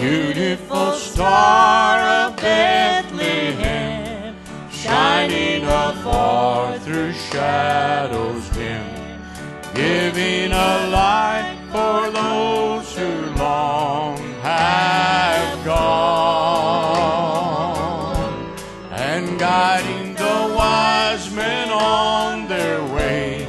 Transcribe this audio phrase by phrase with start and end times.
[0.00, 4.34] beautiful star of Bethlehem,
[4.70, 8.82] shining afar through shadows dim,
[9.74, 15.76] giving a light for those who long have gone,
[18.92, 23.46] and guiding the wise men on their way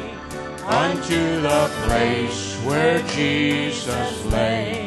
[0.65, 4.80] unto the place where Jesus lay.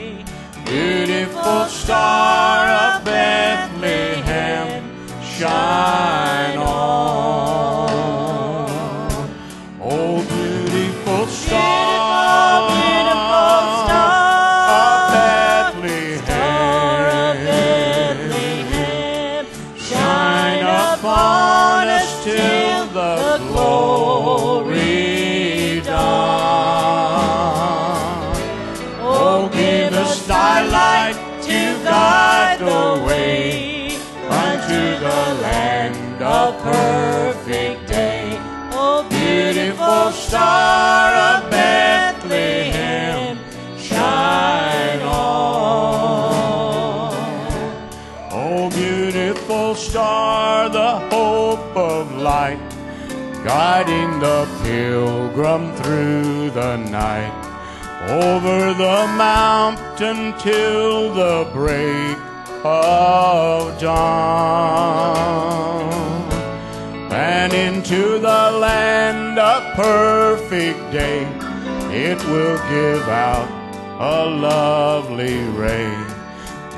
[0.75, 2.44] Beautiful star
[34.75, 38.39] unto the land of perfect day.
[38.73, 43.39] Oh, Beautiful star of Bethlehem,
[43.79, 45.15] shine on.
[48.33, 52.59] Oh, beautiful star, the hope of light,
[53.45, 57.33] guiding the pilgrim through the night
[58.09, 62.19] over the mountain till the break
[62.65, 65.05] of dawn
[67.13, 71.25] and into the land of perfect day
[71.93, 73.49] it will give out
[74.01, 75.95] a lovely ray.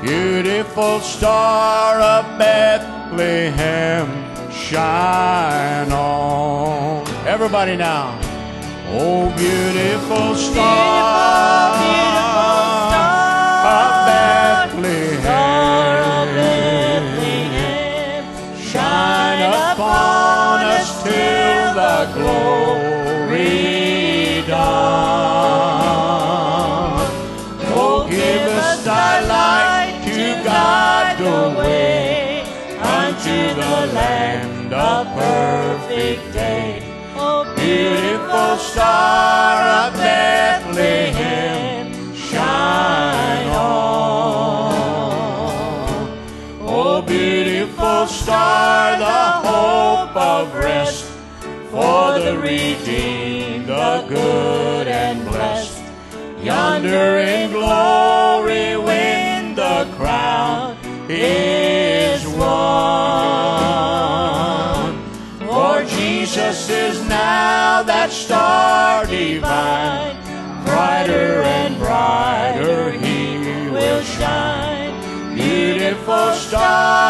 [0.03, 4.07] Beautiful star of bethlehem
[4.51, 7.07] shine on.
[7.25, 8.19] Everybody now.
[8.89, 12.06] Oh beautiful star, beautiful
[22.17, 23.67] glory
[25.67, 26.97] dawn.
[27.79, 32.43] Oh, give us thy light to guide the way
[32.81, 36.81] unto the land of perfect day.
[37.15, 41.85] Oh, Beautiful star of Bethlehem,
[42.15, 44.77] shine on.
[46.61, 51.06] Oh, beautiful star, the hope of rest
[51.77, 55.83] for the redeemed, the good and blessed.
[56.41, 60.75] Yonder in glory when the crown
[61.07, 62.47] is won.
[65.45, 70.17] For Jesus is now that star divine,
[70.65, 74.95] brighter and brighter he will shine.
[75.35, 77.06] Beautiful star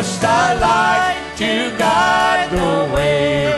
[0.00, 3.52] us thy light to guide the way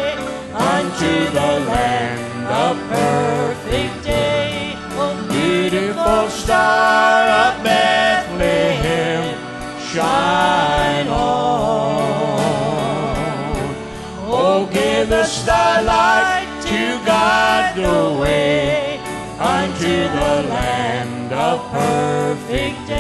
[0.53, 4.75] unto the land of perfect day.
[4.99, 9.23] oh, Beautiful star of Bethlehem,
[9.93, 11.63] shine on.
[14.27, 18.99] Oh, give us thy light to guide the way
[19.39, 22.92] unto the land of perfect day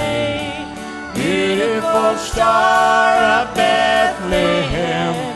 [1.82, 5.31] beautiful star of Bethlehem.